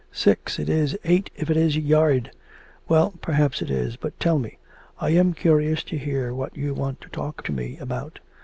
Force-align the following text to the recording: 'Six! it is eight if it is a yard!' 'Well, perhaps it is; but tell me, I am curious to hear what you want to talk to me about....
'Six! 0.11 0.57
it 0.57 0.67
is 0.67 0.97
eight 1.03 1.29
if 1.35 1.51
it 1.51 1.57
is 1.57 1.75
a 1.75 1.79
yard!' 1.79 2.31
'Well, 2.87 3.13
perhaps 3.21 3.61
it 3.61 3.69
is; 3.69 3.97
but 3.97 4.19
tell 4.19 4.39
me, 4.39 4.57
I 4.99 5.11
am 5.11 5.35
curious 5.35 5.83
to 5.83 5.95
hear 5.95 6.33
what 6.33 6.57
you 6.57 6.73
want 6.73 7.01
to 7.01 7.09
talk 7.09 7.43
to 7.43 7.51
me 7.51 7.77
about.... 7.77 8.17